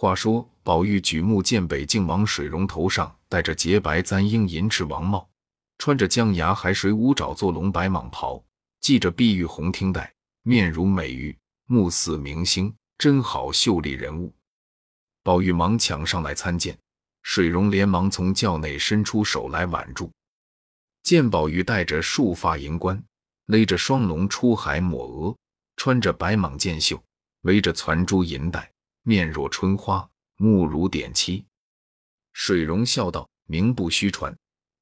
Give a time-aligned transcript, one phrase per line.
[0.00, 5.28] 话说，宝玉举目见北静王水溶头上戴着洁白簪缨银翅王帽，
[5.76, 8.42] 穿着江崖海水五爪坐龙白蟒袍，
[8.80, 10.10] 系着碧玉红听带，
[10.42, 11.36] 面如美玉，
[11.66, 14.32] 目似明星，真好秀丽人物。
[15.22, 16.78] 宝玉忙抢上来参见，
[17.22, 20.10] 水溶连忙从轿内伸出手来挽住。
[21.02, 23.04] 见宝玉戴着束发银冠，
[23.44, 25.36] 勒着双龙出海抹额，
[25.76, 26.98] 穿着白蟒箭袖，
[27.42, 28.72] 围着攒珠银带。
[29.10, 31.44] 面若春花，目如点漆。
[32.32, 34.32] 水溶笑道：“名不虚传，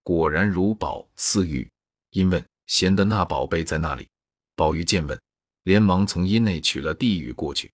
[0.02, 1.66] 果然如宝似玉。”
[2.12, 4.06] 因问：“贤的那宝贝在哪里？”
[4.54, 5.18] 宝玉见问，
[5.62, 7.72] 连忙从衣内取了地玉过去。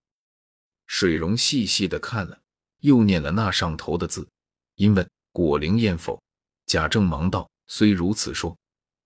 [0.87, 2.41] 水溶细细的看了，
[2.83, 4.29] 又念了那上头的字，
[4.77, 6.23] 因问：“果灵验否？”
[6.67, 8.57] 贾政忙道：“虽如此说，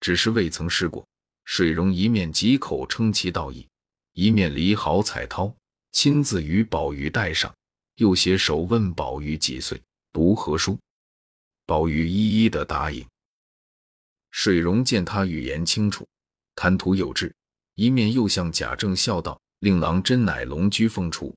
[0.00, 1.08] 只是未曾试过。”
[1.46, 3.66] 水溶一面几口称其道义，
[4.12, 5.54] 一面理好彩绦。
[5.92, 7.52] 亲自与宝玉戴上，
[7.96, 9.80] 又携手问宝玉几岁，
[10.12, 10.78] 读何书。
[11.66, 13.06] 宝玉一一的答应。
[14.30, 16.06] 水溶见他语言清楚，
[16.54, 17.34] 谈吐有致，
[17.74, 21.34] 一面又向贾政笑道：“令郎真乃龙居凤雏，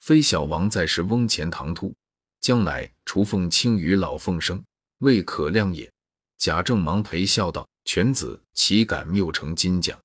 [0.00, 1.92] 非小王在时翁前唐突，
[2.40, 4.62] 将来雏凤清于老凤生，
[4.98, 5.90] 未可量也。”
[6.38, 9.98] 贾政忙陪笑道：“犬子岂敢谬成金奖？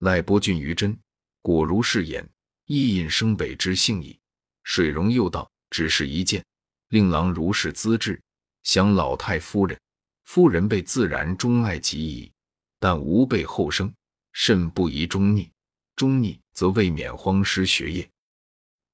[0.00, 0.96] 赖波俊于真，
[1.40, 2.28] 果如是言。”
[2.66, 4.18] 亦引生北之幸矣。
[4.62, 6.44] 水溶又道：“只是一件，
[6.88, 8.20] 令郎如是资质，
[8.64, 9.80] 想老太夫人，
[10.24, 12.30] 夫人被自然钟爱极矣。
[12.78, 13.92] 但吾辈后生，
[14.32, 15.50] 甚不宜中逆，
[15.94, 18.10] 中逆则未免荒失学业。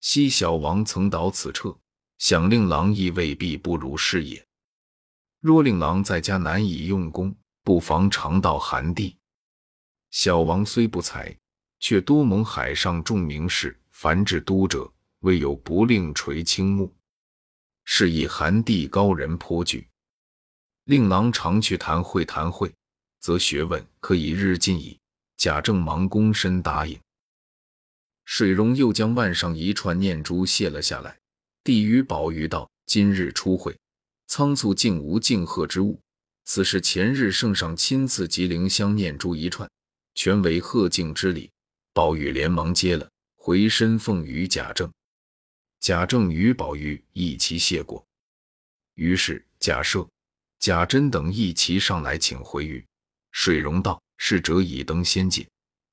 [0.01, 1.77] 昔小王曾导此策，
[2.19, 4.47] 想令郎亦未必不如是也。
[5.41, 7.35] 若令郎在家难以用功，
[7.65, 9.17] 不妨常到寒地。
[10.11, 11.37] 小王虽不才。”
[11.83, 14.89] 却多蒙海上众名士，凡至都者，
[15.23, 16.95] 未有不令垂青目。
[17.85, 19.89] 是以寒地高人颇具，
[20.85, 22.73] 令郎常去谈会谈会，
[23.19, 24.97] 则学问可以日进矣。
[25.37, 26.97] 贾政忙躬身答应。
[28.25, 31.19] 水溶又将腕上一串念珠卸了下来，
[31.65, 33.77] 递与宝玉道：“今日初会，
[34.29, 35.99] 仓促竟无敬贺之物，
[36.45, 39.69] 此事前日圣上亲赐吉灵香念珠一串，
[40.15, 41.51] 全为贺敬之礼。”
[41.95, 44.91] 宝玉连忙接了，回身奉与贾政。
[45.81, 48.05] 贾政与宝玉一齐谢过。
[48.95, 50.09] 于是贾赦、
[50.59, 52.85] 贾珍等一齐上来请回谕。
[53.33, 55.47] 水溶道：“逝者已登仙界，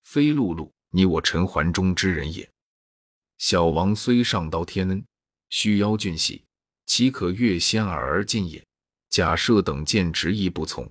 [0.03, 2.49] 非碌碌你我尘寰中之人也。
[3.37, 5.03] 小王虽上刀天恩，
[5.49, 6.43] 须邀俊喜，
[6.85, 8.63] 岂可越仙耳而进也？”
[9.09, 10.89] 贾赦等见执意不从，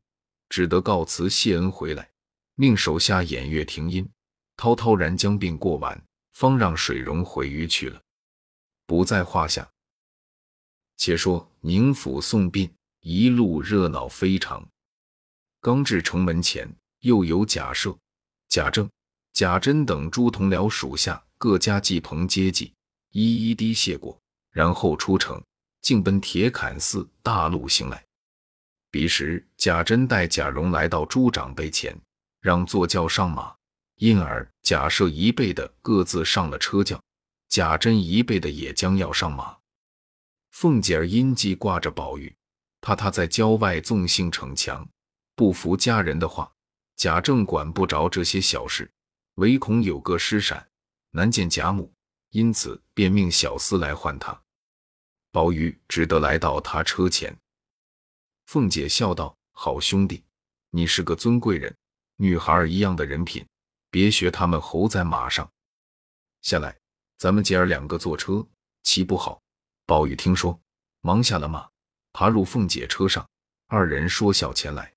[0.49, 2.11] 只得告辞谢恩回来，
[2.57, 4.09] 命手下偃月停音。
[4.59, 5.99] 滔滔然将病过完，
[6.33, 8.03] 方让水溶回狱去了，
[8.87, 9.67] 不在话下。
[10.97, 12.69] 且说宁府送殡
[13.01, 14.69] 一路热闹非常，
[15.61, 16.69] 刚至城门前，
[17.03, 17.97] 又有贾赦、
[18.49, 18.91] 贾政、
[19.33, 22.75] 贾珍等诸同僚属下各家祭棚接济，
[23.13, 24.21] 一一滴谢过，
[24.51, 25.41] 然后出城，
[25.83, 28.05] 径奔铁槛寺大路行来。
[28.91, 31.97] 彼时贾珍带贾蓉来到朱长辈前，
[32.41, 33.55] 让坐轿上马。
[33.99, 37.03] 因而，贾赦一辈的各自上了车轿，
[37.49, 39.57] 贾珍一辈的也将要上马。
[40.51, 42.33] 凤姐儿因记挂着宝玉，
[42.81, 44.89] 怕他在郊外纵性逞强，
[45.35, 46.53] 不服家人的话。
[46.95, 48.89] 贾政管不着这些小事，
[49.35, 50.69] 唯恐有个失闪，
[51.11, 51.93] 难见贾母，
[52.31, 54.41] 因此便命小厮来唤他。
[55.33, 57.37] 宝玉只得来到他车前。
[58.47, 60.25] 凤姐笑道：“好兄弟，
[60.71, 61.77] 你是个尊贵人，
[62.17, 63.45] 女孩一样的人品。”
[63.91, 65.51] 别学他们猴在马上
[66.43, 66.77] 下来，
[67.17, 68.47] 咱们姐儿两个坐车，
[68.83, 69.41] 骑不好。
[69.87, 70.59] 宝玉听说，
[71.01, 71.69] 忙下了马，
[72.13, 73.29] 爬入凤姐车上，
[73.67, 74.93] 二人说笑前来。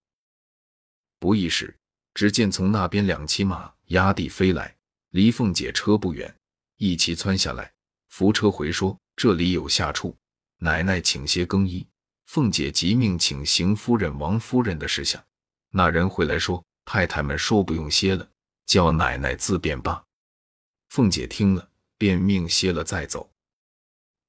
[1.19, 1.75] 不一时，
[2.13, 4.75] 只见从那边两骑马压地飞来，
[5.11, 6.33] 离凤姐车不远，
[6.77, 7.71] 一齐窜下来，
[8.09, 10.15] 扶车回说：“这里有下处，
[10.57, 11.87] 奶奶请些更衣。”
[12.27, 15.23] 凤姐急命请邢夫人、王夫人的事下，
[15.69, 18.27] 那人回来说：“太太们说不用歇了。”
[18.65, 20.03] 叫奶奶自便罢。
[20.89, 23.31] 凤姐听了，便命歇了再走。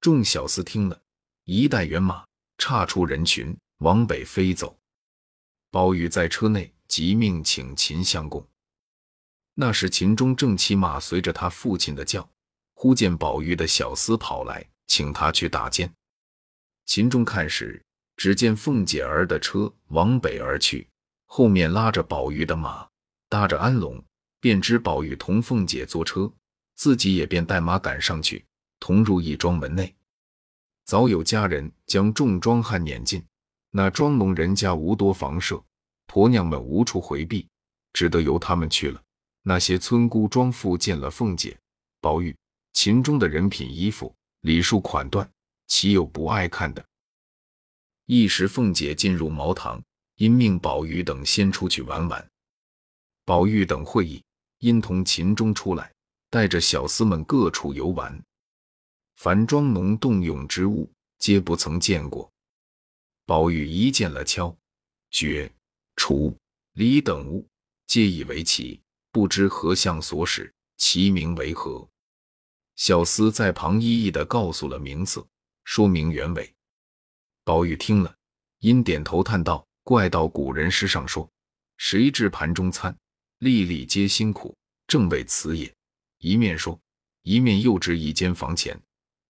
[0.00, 1.02] 众小厮听了，
[1.44, 2.24] 一带人马，
[2.58, 4.78] 岔出人群，往北飞走。
[5.70, 8.46] 宝玉在车内，即命请秦相公。
[9.54, 12.28] 那时秦钟正骑马随着他父亲的轿，
[12.74, 15.92] 忽见宝玉的小厮跑来，请他去打尖。
[16.86, 17.82] 秦钟看时，
[18.16, 20.88] 只见凤姐儿的车往北而去，
[21.26, 22.88] 后面拉着宝玉的马，
[23.28, 24.02] 搭着安龙。
[24.42, 26.28] 便知宝玉同凤姐坐车，
[26.74, 28.44] 自己也便带马赶上去，
[28.80, 29.94] 同入一庄门内。
[30.84, 33.24] 早有家人将众庄汉撵进，
[33.70, 35.62] 那庄农人家无多房舍，
[36.08, 37.46] 婆娘们无处回避，
[37.92, 39.00] 只得由他们去了。
[39.42, 41.56] 那些村姑庄妇见了凤姐、
[42.00, 42.36] 宝玉、
[42.72, 45.30] 秦钟的人品衣服、礼数款段，
[45.68, 46.84] 岂有不爱看的？
[48.06, 49.80] 一时凤姐进入茅堂，
[50.16, 52.28] 因命宝玉等先出去玩玩。
[53.24, 54.20] 宝玉等会意，
[54.62, 55.92] 因同秦钟出来，
[56.30, 58.22] 带着小厮们各处游玩。
[59.16, 60.88] 凡庄农动用之物，
[61.18, 62.30] 皆不曾见过。
[63.26, 64.56] 宝玉一见了敲、
[65.10, 65.50] 角、
[65.96, 66.32] 锄、
[66.74, 67.44] 犁等物，
[67.88, 68.80] 皆以为奇，
[69.10, 71.88] 不知何相所使，其名为何？
[72.76, 75.26] 小厮在旁一一的告诉了名字，
[75.64, 76.54] 说明原委。
[77.42, 78.14] 宝玉听了，
[78.60, 81.28] 因点头叹道：“怪道古人诗上说，
[81.78, 82.96] 谁知盘中餐，
[83.42, 84.56] 粒粒皆辛苦，
[84.86, 85.74] 正为此也。”
[86.22, 86.78] 一面说，
[87.22, 88.80] 一面又至一间房前。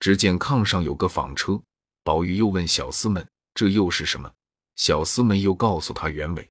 [0.01, 1.59] 只见炕上有个纺车，
[2.05, 4.31] 宝玉又问小厮们：“这又是什么？”
[4.77, 6.47] 小厮们又告诉他原委。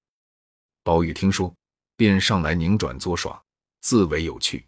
[0.82, 1.54] 宝玉听说，
[1.96, 3.40] 便上来拧转作耍，
[3.82, 4.66] 自为有趣。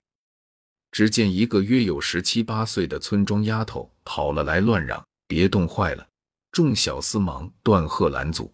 [0.92, 6.08] 只见一个约有十七八岁的村庄丫头跑了来，乱嚷：“别冻坏了！”
[6.54, 8.54] 众小厮忙断喝拦阻。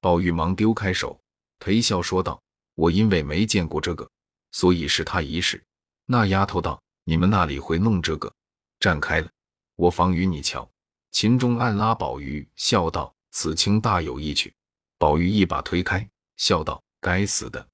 [0.00, 1.20] 宝玉忙丢开手，
[1.60, 2.42] 陪笑说道
[2.78, 4.08] ：“我因为没见过这个，
[4.52, 5.60] 所以试他一试。”
[6.06, 8.32] 那丫头道：“你们那里会弄这个？”
[8.78, 9.28] 站开了，
[9.74, 10.70] 我防与你瞧。
[11.10, 14.54] 秦钟暗拉宝玉，笑道：“此卿大有意趣。”
[14.96, 17.68] 宝玉一把推开，笑道：“该死的，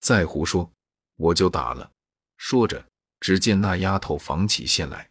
[0.00, 0.70] 再胡说，
[1.16, 1.90] 我就打了。”
[2.38, 2.86] 说着，
[3.18, 5.10] 只见那丫头纺起线来。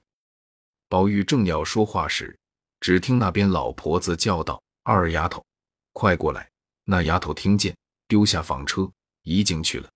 [0.88, 2.40] 宝玉正要说话时，
[2.80, 5.46] 只听那边老婆子叫道：“二丫头，
[5.92, 6.50] 快过来！”
[6.86, 7.76] 那丫头听见，
[8.08, 8.90] 丢下纺车，
[9.24, 9.90] 已经去了。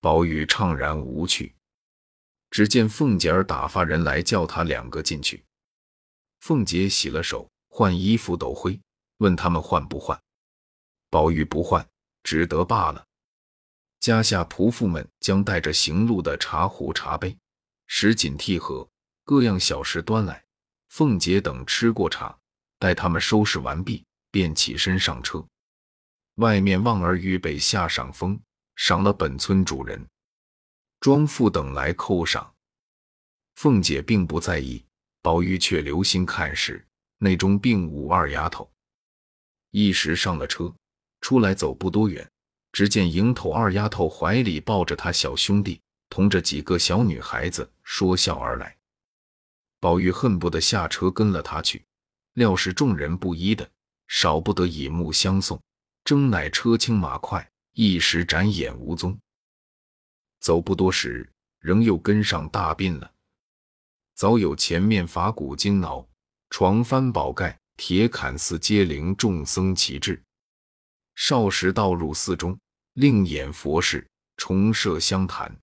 [0.00, 1.54] 宝玉怅然无趣。
[2.50, 5.42] 只见凤姐儿打发人来叫他两个进去。
[6.40, 8.78] 凤姐洗了手，换衣服抖灰，
[9.18, 10.20] 问他们换不换。
[11.08, 11.88] 宝玉不换，
[12.22, 13.06] 只得罢了。
[14.00, 17.34] 家下仆妇们将带着行路的茶壶、茶杯、
[17.86, 18.86] 什锦屉盒，
[19.24, 20.44] 各样小食端来。
[20.88, 22.38] 凤姐等吃过茶，
[22.78, 25.42] 待他们收拾完毕，便起身上车。
[26.36, 28.40] 外面望儿预备下赏风，
[28.76, 30.06] 赏了本村主人。
[31.00, 32.54] 庄妇等来叩赏，
[33.56, 34.84] 凤姐并不在意，
[35.20, 36.86] 宝玉却留心看时，
[37.18, 38.70] 内中并无二丫头。
[39.72, 40.74] 一时上了车，
[41.20, 42.30] 出来走不多远，
[42.72, 48.76] 只见迎头二丫头怀里抱着她小兄弟，同着几个小女孩子说笑而来。
[49.80, 51.84] 宝玉恨不得下车跟了他去，
[52.34, 53.68] 料是众人不依的，
[54.06, 55.60] 少不得以目相送，
[56.04, 59.18] 争乃车轻马快，一时展眼无踪。
[60.40, 63.12] 走不多时，仍又跟上大殡了。
[64.14, 66.06] 早有前面法鼓金铙、
[66.50, 70.20] 床幡宝盖、铁槛寺接灵众僧齐至。
[71.14, 72.58] 少时倒入寺中，
[72.94, 74.06] 另演佛事，
[74.36, 75.56] 重设香坛，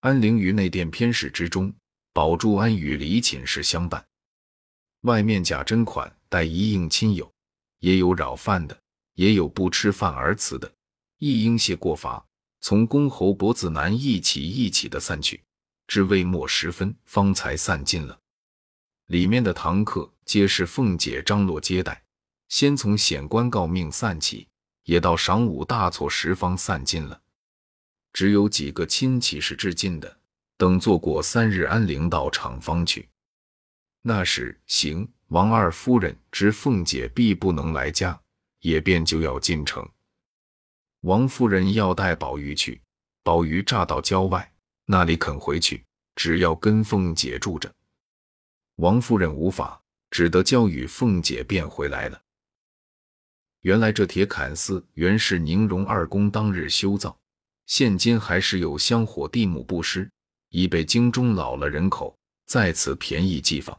[0.00, 1.72] 安灵于内殿偏室之中，
[2.12, 4.04] 保住安与李寝室相伴。
[5.02, 7.30] 外面假真款待一应亲友，
[7.78, 8.78] 也有扰饭的，
[9.18, 10.72] 也有不吃饭而辞的，
[11.18, 12.24] 亦应谢过乏。
[12.60, 15.42] 从公侯伯子男一起一起的散去，
[15.88, 18.16] 至未末时分，方才散尽了。
[19.06, 22.00] 里面的堂客皆是凤姐张罗接待，
[22.48, 24.46] 先从显官告命散起，
[24.84, 27.20] 也到晌午大错时方散尽了。
[28.12, 30.20] 只有几个亲戚是至近的，
[30.56, 33.08] 等做过三日安灵到厂方去。
[34.02, 38.20] 那时行王二夫人知凤姐必不能来家，
[38.60, 39.88] 也便就要进城。
[41.02, 42.80] 王夫人要带宝玉去，
[43.22, 44.52] 宝玉乍到郊外，
[44.84, 45.84] 那里肯回去？
[46.16, 47.72] 只要跟凤姐住着。
[48.76, 52.20] 王夫人无法，只得交与凤姐，便回来了。
[53.60, 57.16] 原来这铁槛寺原是宁荣二公当日修造，
[57.66, 60.10] 现今还是有香火地木不失，
[60.50, 63.78] 已被京中老了人口在此便宜寄放。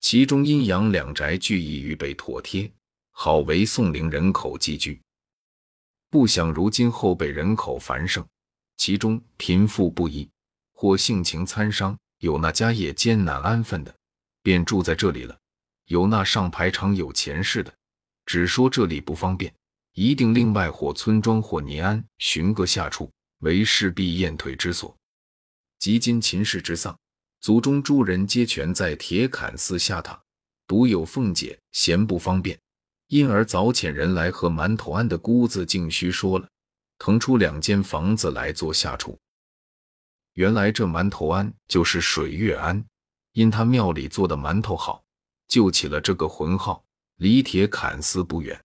[0.00, 2.70] 其中阴阳两宅俱已预备妥帖，
[3.18, 5.00] 好为宋陵人口寄居。
[6.10, 8.22] 不想如今后辈人口繁盛，
[8.76, 10.28] 其中贫富不一，
[10.74, 13.96] 或性情参商，有那家业艰难安分的，
[14.42, 15.34] 便住在这里了；
[15.86, 17.74] 有那上排场有钱势的，
[18.26, 19.52] 只说这里不方便，
[19.94, 24.94] 一定另外或村庄或尼庵寻个下处，为势必宴退之所。
[25.78, 26.94] 及今秦氏之丧，
[27.40, 30.18] 族中诸人皆全在铁槛寺下榻，
[30.66, 32.56] 独有凤姐嫌不方便。
[33.08, 36.48] 因而早遣人来和馒头庵的姑子静虚说了，
[36.98, 39.16] 腾出两间房子来做下厨。
[40.34, 42.84] 原来这馒头庵就是水月庵，
[43.32, 45.04] 因他庙里做的馒头好，
[45.46, 46.84] 就起了这个浑号，
[47.16, 48.60] 离铁砍丝不远。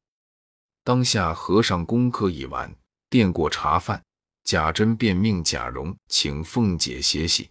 [0.83, 2.75] 当下和尚功课已完，
[3.09, 4.03] 垫过茶饭，
[4.43, 7.49] 贾珍便命贾蓉请凤姐歇息。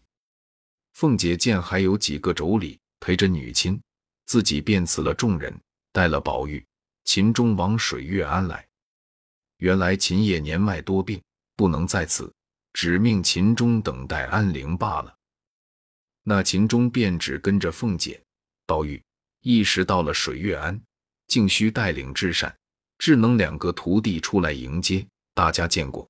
[0.92, 3.80] 凤姐见还有几个妯娌陪着女亲，
[4.26, 5.58] 自己便辞了众人，
[5.92, 6.62] 带了宝玉、
[7.12, 8.64] 秦钟往水月庵来。
[9.56, 11.20] 原来秦业年迈多病，
[11.56, 12.32] 不能在此，
[12.72, 15.12] 只命秦钟等待安灵罢了。
[16.22, 18.22] 那秦钟便只跟着凤姐、
[18.64, 19.02] 宝玉，
[19.40, 20.80] 一时到了水月庵，
[21.26, 22.56] 竟需带领智善、
[22.96, 25.04] 智能两个徒弟出来迎接。
[25.34, 26.08] 大家见过，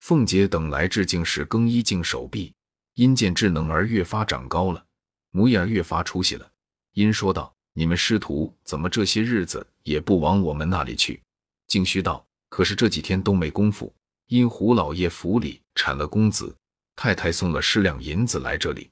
[0.00, 2.52] 凤姐等来致敬时更衣净手臂。
[2.96, 4.84] 因见智能儿越发长高了，
[5.30, 6.52] 模样越发出息了，
[6.92, 11.22] 因说道：“你们师徒怎么这些日子也不往我们那里去？”
[11.68, 13.92] 静虚道：“可是这几天都没功夫，
[14.26, 16.54] 因胡老爷府里产了公子，
[16.96, 18.90] 太太送了十两银子来这里，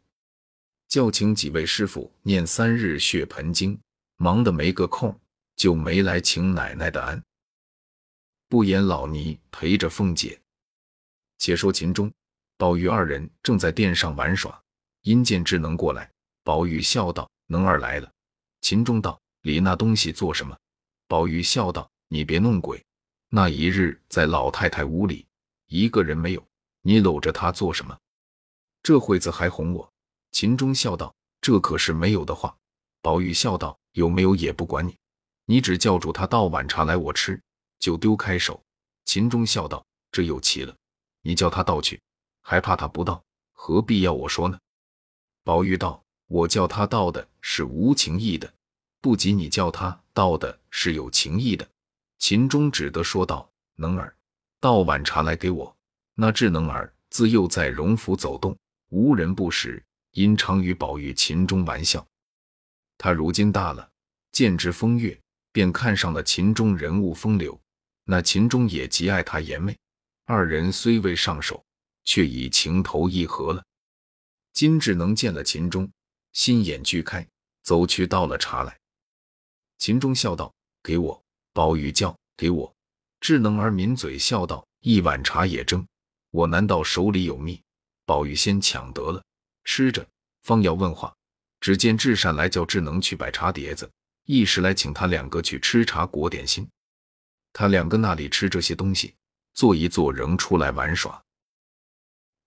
[0.89, 3.79] 叫请几位师傅念三日血盆经，
[4.17, 5.15] 忙得没个空，
[5.57, 7.23] 就没来请奶奶的安。”
[8.49, 10.41] 不言老尼陪着凤姐，
[11.39, 12.11] 且说秦钟。
[12.57, 14.61] 宝玉二人正在殿上玩耍，
[15.03, 16.11] 因见智能过来，
[16.45, 18.11] 宝玉笑道：“能儿来了。”
[18.61, 20.57] 秦钟道：“理那东西做什么？”
[21.09, 22.85] 宝玉笑道：“你别弄鬼。
[23.29, 25.27] 那一日在老太太屋里，
[25.67, 26.47] 一个人没有，
[26.83, 27.99] 你搂着她做什么？
[28.83, 29.93] 这会子还哄我。”
[30.33, 32.57] 秦钟笑道：“这可是没有的话。”
[33.03, 34.97] 宝玉笑道：“有没有也不管你，
[35.47, 37.41] 你只叫住他倒碗茶来我吃，
[37.79, 38.63] 就丢开手。”
[39.07, 40.77] 秦钟笑道：“这又奇了，
[41.23, 42.01] 你叫他倒去。”
[42.43, 44.59] 还怕他不倒，何必要我说呢？
[45.45, 48.55] 宝玉道：“我叫他道的是无情义的，
[49.01, 51.69] 不及你叫他道的是有情义的。”
[52.21, 54.15] 秦钟只得说道：“能儿，
[54.61, 55.77] 倒碗茶来给我。”
[56.15, 58.57] 那智能儿自幼在荣府走动，
[58.91, 59.83] 无人不识，
[60.13, 62.07] 因常与宝玉、秦钟玩笑。
[62.97, 63.91] 他如今大了，
[64.31, 65.19] 见之风月，
[65.51, 67.61] 便看上了秦钟人物风流。
[68.05, 69.77] 那秦钟也极爱他颜媚，
[70.27, 71.65] 二人虽未上手。
[72.03, 73.63] 却已情投意合了。
[74.53, 75.89] 金智能见了秦钟，
[76.33, 77.27] 心眼俱开，
[77.63, 78.79] 走去倒了茶来。
[79.79, 81.23] 秦钟笑道：“给我。”
[81.53, 82.73] 宝玉叫：“给我。”
[83.21, 85.87] 智能儿抿嘴笑道：“一碗茶也争，
[86.31, 87.61] 我难道手里有蜜？”
[88.07, 89.23] 宝玉先抢得了，
[89.65, 90.07] 吃着，
[90.43, 91.15] 方要问话，
[91.61, 93.91] 只见智善来叫智能去摆茶碟子，
[94.25, 96.69] 一时来请他两个去吃茶果点心。
[97.53, 99.15] 他两个那里吃这些东西，
[99.55, 101.23] 坐一坐，仍出来玩耍。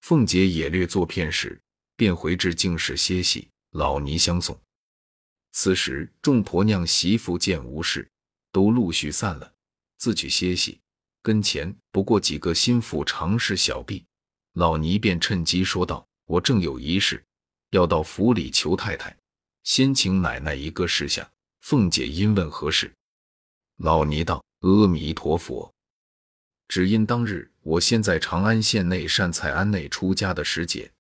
[0.02, 1.62] 凤姐也略作片时，
[1.96, 3.48] 便回至净室歇息。
[3.74, 4.60] 老尼相送。
[5.52, 8.10] 此时众婆娘媳妇见无事，
[8.52, 9.54] 都陆续散了，
[9.98, 10.80] 自去歇息。
[11.22, 14.04] 跟前不过几个心腹常侍小婢，
[14.54, 17.24] 老尼便趁机说道：“我正有一事，
[17.70, 19.16] 要到府里求太太，
[19.64, 21.30] 先请奶奶一个事下。”
[21.62, 22.94] 凤姐因问何事，
[23.78, 25.74] 老尼道：“阿弥陀佛。”
[26.68, 30.92] 只因当日我先在长安县内善财庵内出家的时节，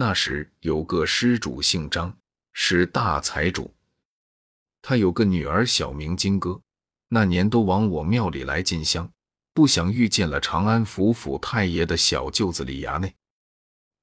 [0.00, 2.16] 那时有个施主姓张，
[2.52, 3.74] 是大财主。
[4.80, 6.62] 他有个女儿，小名金戈。
[7.08, 9.10] 那年都往我庙里来进香，
[9.52, 13.12] 不想遇见了长安府府太爷的小舅子李衙内。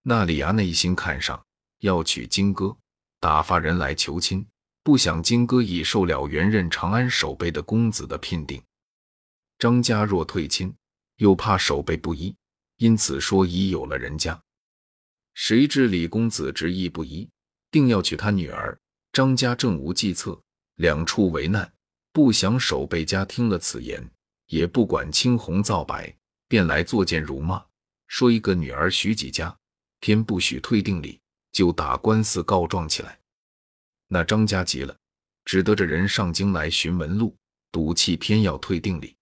[0.02, 1.42] 那李衙内一心看上，
[1.80, 2.75] 要娶金戈，
[3.22, 4.46] 打发人来求亲。
[4.84, 8.62] 不想金戈已受了原任长安守备的公子的聘定，
[9.58, 10.75] 张家若退亲。
[11.16, 12.36] 又怕守备不依，
[12.75, 14.42] 因此说已有了人家。
[15.36, 17.30] 谁知李公子执意不依，
[17.70, 18.75] 定要娶他女儿。
[19.12, 20.42] 张家正无计策，
[20.75, 21.72] 两处为难。
[22.13, 24.10] 不想守备家听了此言，
[24.48, 26.15] 也不管青红皂白，
[26.48, 27.62] 便来作践辱骂，
[28.08, 29.56] 说一个女儿许几家，
[30.00, 31.20] 偏不许退定礼，
[31.51, 33.20] 就打官司告状起来。
[34.08, 34.96] 那张家急了，
[35.44, 37.36] 只得着人上京来寻门路，
[37.74, 39.13] 赌气偏要退定礼。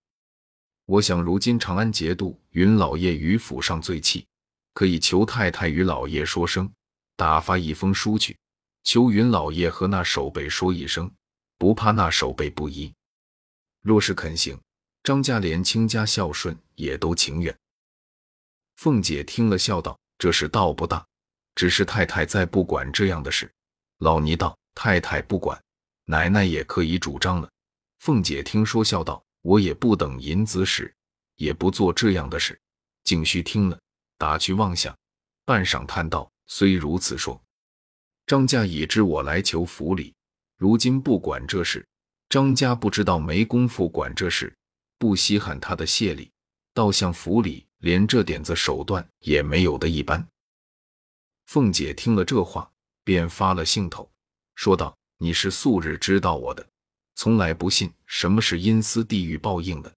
[0.85, 4.27] 我想，如今长安节度云老爷与府上最气，
[4.73, 6.71] 可以求太太与老爷说声，
[7.15, 8.37] 打发一封书去，
[8.83, 11.11] 求云老爷和那守备说一声，
[11.57, 12.93] 不怕那守备不依。
[13.81, 14.59] 若是肯行，
[15.03, 17.55] 张家连亲家孝顺也都情愿。
[18.75, 21.05] 凤姐听了，笑道：“这事道不大，
[21.55, 23.51] 只是太太再不管这样的事。”
[23.99, 25.61] 老尼道：“太太不管，
[26.05, 27.49] 奶奶也可以主张了。”
[27.99, 29.23] 凤姐听说，笑道。
[29.43, 30.95] 我也不等银子使，
[31.35, 32.57] 也不做这样的事。
[33.03, 33.77] 景虚听了，
[34.17, 34.97] 打趣妄想，
[35.45, 37.41] 半晌叹道：“虽如此说，
[38.25, 40.13] 张家已知我来求府里，
[40.57, 41.85] 如今不管这事，
[42.29, 44.55] 张家不知道没工夫管这事，
[44.97, 46.31] 不稀罕他的谢礼，
[46.73, 50.25] 倒像府里连这点子手段也没有的一般。”
[51.47, 52.71] 凤姐听了这话，
[53.03, 54.09] 便发了兴头，
[54.55, 56.65] 说道：“你是素日知道我的，
[57.15, 59.93] 从来不信什么是阴司地狱报应的。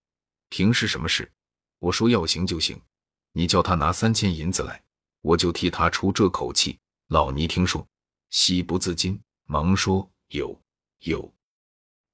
[0.48, 1.30] 平时什么事，
[1.78, 2.80] 我说要行就行。
[3.36, 4.82] 你叫他拿三千银子来，
[5.20, 6.78] 我就替他出这口气。”
[7.08, 7.86] 老尼听说，
[8.30, 10.58] 喜不自禁，忙说：“有，
[11.00, 11.30] 有，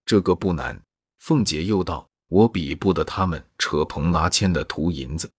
[0.04, 0.82] 这个不难。”
[1.22, 5.30] 凤姐又道：“我比不得他们扯棚拉纤的图银子，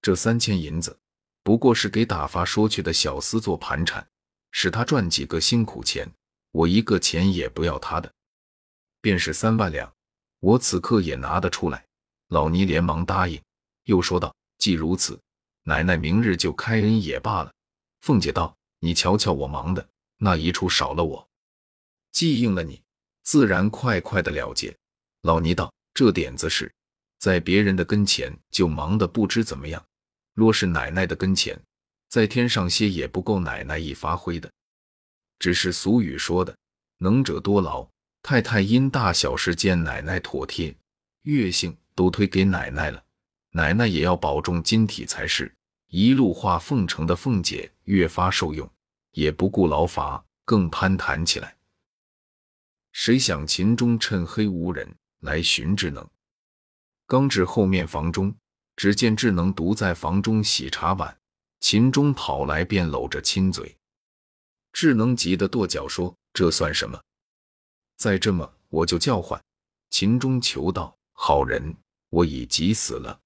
[0.00, 0.98] 这三千银子
[1.42, 4.08] 不过是给打发说去的小厮做盘缠，
[4.52, 6.10] 使他赚几个辛苦钱。
[6.50, 8.10] 我一个钱也不要他的，
[9.02, 9.92] 便是三万两，
[10.40, 11.84] 我此刻也拿得出来。”
[12.28, 13.38] 老尼连忙答应，
[13.84, 15.20] 又说道：“既如此，
[15.62, 17.52] 奶奶明日就开恩也罢了。”
[18.02, 18.56] 凤姐道。
[18.80, 21.26] 你瞧瞧我忙的那一处少了我，
[22.12, 22.82] 既应了你，
[23.22, 24.76] 自然快快的了结。
[25.22, 26.70] 老尼道：“这点子是，
[27.18, 29.82] 在别人的跟前就忙得不知怎么样；
[30.34, 31.58] 若是奶奶的跟前，
[32.10, 34.52] 在天上些也不够奶奶一发挥的。
[35.38, 36.54] 只是俗语说的，
[36.98, 37.88] 能者多劳。
[38.22, 40.76] 太太因大小事见奶奶妥帖，
[41.22, 43.03] 月性都推给奶奶了，
[43.54, 45.52] 奶奶也要保重金体才是。
[45.88, 48.68] 一路话奉承的凤姐越发受用。”
[49.14, 51.56] 也不顾劳乏，更攀谈起来。
[52.90, 56.04] 谁想秦钟趁黑无人来寻智能，
[57.06, 58.34] 刚至后面房中，
[58.74, 61.16] 只见智能独在房中洗茶碗。
[61.60, 63.76] 秦钟跑来便搂着亲嘴，
[64.72, 67.00] 智能急得跺脚说：“这算什么？
[67.96, 69.40] 再这么我就叫唤。”
[69.90, 71.72] 秦钟求道：“好人，
[72.10, 73.20] 我已急死了，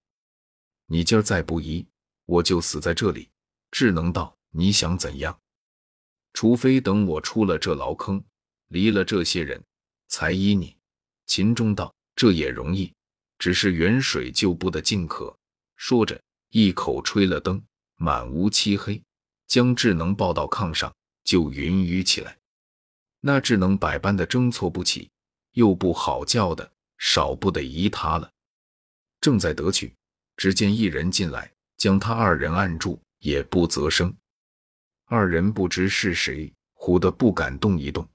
[0.88, 1.86] 你今儿再不依，
[2.26, 3.28] 我就死在这里。”
[3.70, 5.38] 智能道：“你想怎样？”
[6.34, 8.22] 除非等我出了这牢坑，
[8.68, 9.62] 离了这些人，
[10.08, 10.76] 才依你。
[11.26, 12.92] 秦钟道：“这也容易，
[13.38, 15.36] 只是远水救不得近渴。”
[15.76, 17.62] 说着，一口吹了灯，
[17.96, 19.02] 满屋漆黑，
[19.46, 20.92] 将智能抱到炕上，
[21.24, 22.36] 就云雨起来。
[23.20, 25.10] 那智能百般的争错不起，
[25.52, 28.30] 又不好叫的，少不得依他了。
[29.20, 29.94] 正在得趣，
[30.38, 34.16] 只见一人进来，将他二人按住，也不择声。
[35.04, 38.08] 二人不知是谁，唬得不敢动一动。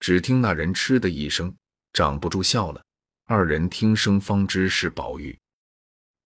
[0.00, 1.54] 只听那人嗤的一声，
[1.92, 2.82] 掌不住笑了。
[3.26, 5.38] 二人听声方知是宝玉。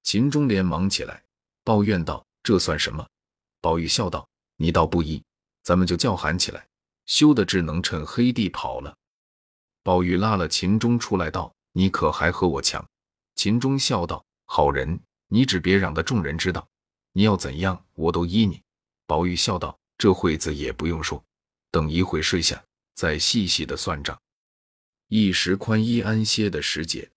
[0.04, 1.22] 秦钟连忙起来，
[1.64, 3.04] 抱怨道：“这算什么？”
[3.60, 5.20] 宝玉笑道：“你倒不依，
[5.64, 6.64] 咱们就叫喊起来，
[7.06, 8.96] 羞得只能趁黑地跑了。”
[9.82, 12.86] 宝玉拉了秦钟出来道：“你可还和我抢？”
[13.34, 16.68] 秦钟笑道：“好人，你只别让得众人知道，
[17.12, 18.60] 你要怎样，我都依你。”
[19.06, 21.24] 宝玉笑道：“这会子也不用说，
[21.70, 22.60] 等一会睡下，
[22.96, 24.20] 再细细的算账。”
[25.06, 27.08] 一时宽衣安歇的时节，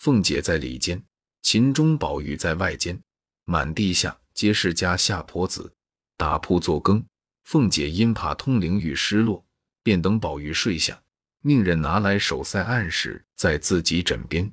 [0.00, 1.02] 凤姐在里间，
[1.40, 3.02] 秦钟、宝玉在外间，
[3.46, 5.72] 满地下皆是家下婆子
[6.18, 7.02] 打铺做羹。
[7.44, 9.42] 凤姐因怕通灵玉失落，
[9.82, 11.02] 便等宝玉睡下，
[11.40, 14.52] 命人拿来手塞按时在自己枕边。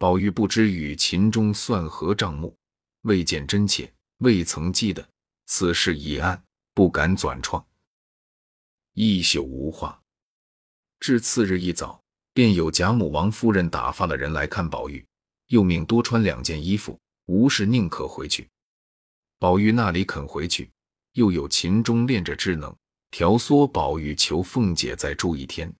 [0.00, 2.56] 宝玉不知与秦钟算何账目，
[3.02, 5.06] 未见真切，未曾记得。
[5.44, 7.62] 此事已暗，不敢转创。
[8.94, 10.00] 一宿无话，
[11.00, 15.04] 至次日一早，便有贾母、王夫人打发了人来看宝玉，
[15.48, 18.48] 又命多穿两件衣服，无事宁可回去。
[19.38, 20.70] 宝玉那里肯回去，
[21.12, 22.74] 又有秦钟练着智能，
[23.10, 25.70] 调唆宝玉求凤姐再住一天。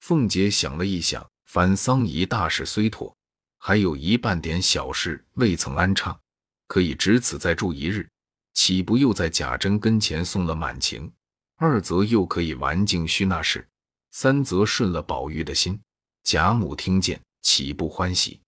[0.00, 3.16] 凤姐想了一想，反丧仪大事虽妥，
[3.64, 6.18] 还有一半点小事未曾安畅，
[6.66, 8.08] 可以只此再住一日。
[8.54, 11.12] 岂不又在贾珍跟前送了满情？
[11.58, 13.64] 二则又可以完净虚那事，
[14.10, 15.80] 三则顺了宝玉的心。
[16.24, 18.40] 贾母听见，岂不欢喜？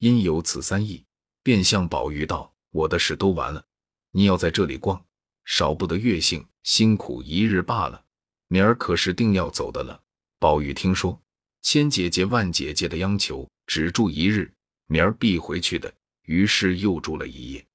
[0.00, 1.02] 因有此三意，
[1.42, 3.64] 便向宝玉道：“我的事都完了，
[4.10, 5.02] 你要在这里逛，
[5.46, 8.04] 少不得月幸辛苦一日罢了。
[8.48, 9.98] 明儿可是定要走的了。”
[10.38, 11.18] 宝玉听说
[11.68, 14.48] 千姐姐万姐姐的央求，只住一日，
[14.86, 17.66] 明儿必回去的，于是又住了一夜。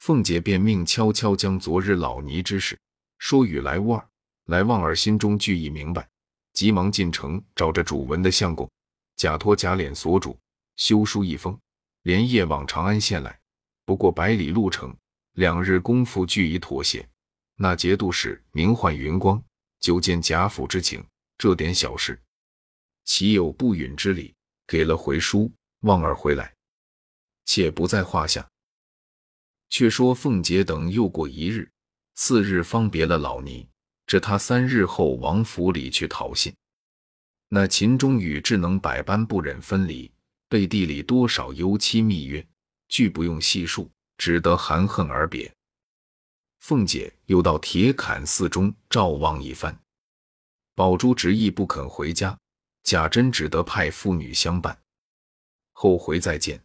[0.00, 2.76] 凤姐便命悄悄将昨日老尼之事
[3.18, 4.08] 说与来旺儿，
[4.46, 6.08] 来旺儿心中俱已明白，
[6.54, 8.68] 急忙进城找着主文的相公，
[9.14, 10.36] 假托假脸所主
[10.74, 11.56] 修书一封，
[12.02, 13.38] 连夜往长安县来。
[13.84, 14.92] 不过百里路程，
[15.34, 17.08] 两日功夫俱已妥协。
[17.54, 19.40] 那节度使名唤云光，
[19.78, 21.06] 久见贾府之情，
[21.38, 22.20] 这点小事，
[23.06, 24.34] 岂有不允之理？
[24.66, 26.54] 给了回书，望儿回来，
[27.46, 28.46] 且不在话下。
[29.70, 31.70] 却说凤姐等又过一日，
[32.14, 33.66] 次日方别了老尼。
[34.06, 36.54] 这他三日后往府里去讨信。
[37.48, 40.10] 那秦钟与智能百般不忍分离，
[40.48, 42.46] 背地里多少油漆蜜约，
[42.88, 45.52] 俱不用细数，只得含恨而别。
[46.60, 49.76] 凤姐又到铁槛寺中照望一番。
[50.74, 52.38] 宝珠执意不肯回家，
[52.86, 54.78] 贾珍只得派妇女相伴。
[55.72, 56.62] 后回再见，